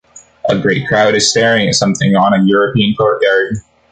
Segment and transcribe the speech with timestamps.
[0.49, 3.57] A great crowd is staring at something on a European courtyard.